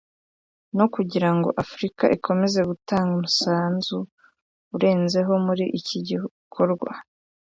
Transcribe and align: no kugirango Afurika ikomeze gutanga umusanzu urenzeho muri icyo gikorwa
no 0.77 0.85
kugirango 0.93 1.47
Afurika 1.63 2.03
ikomeze 2.17 2.59
gutanga 2.69 3.11
umusanzu 3.15 3.97
urenzeho 4.75 5.31
muri 5.45 5.65
icyo 5.79 5.97
gikorwa 6.07 6.91